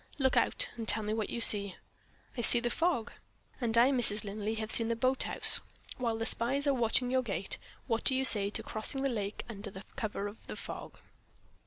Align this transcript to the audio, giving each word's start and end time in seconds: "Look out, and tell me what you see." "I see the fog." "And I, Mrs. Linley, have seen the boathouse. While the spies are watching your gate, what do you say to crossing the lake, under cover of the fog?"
"Look 0.17 0.35
out, 0.35 0.67
and 0.77 0.87
tell 0.87 1.03
me 1.03 1.13
what 1.13 1.29
you 1.29 1.39
see." 1.39 1.75
"I 2.35 2.41
see 2.41 2.59
the 2.59 2.71
fog." 2.71 3.11
"And 3.61 3.77
I, 3.77 3.91
Mrs. 3.91 4.23
Linley, 4.23 4.55
have 4.55 4.71
seen 4.71 4.87
the 4.87 4.95
boathouse. 4.95 5.59
While 5.97 6.17
the 6.17 6.25
spies 6.25 6.65
are 6.65 6.73
watching 6.73 7.11
your 7.11 7.21
gate, 7.21 7.59
what 7.85 8.03
do 8.03 8.15
you 8.15 8.25
say 8.25 8.49
to 8.49 8.63
crossing 8.63 9.03
the 9.03 9.09
lake, 9.09 9.45
under 9.47 9.69
cover 9.95 10.25
of 10.27 10.47
the 10.47 10.55
fog?" 10.55 10.97